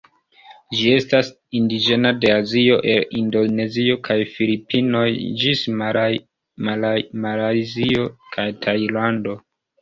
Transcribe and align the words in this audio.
Ĝi 0.77 0.85
estas 0.99 1.27
indiĝena 1.57 2.11
de 2.23 2.31
Azio, 2.35 2.77
el 2.93 3.05
Indonezio 3.19 3.97
kaj 4.07 4.17
Filipinoj 4.37 5.03
ĝis 5.43 5.63
Malajzio 7.27 8.09
kaj 8.39 8.49
Tajlando. 8.67 9.39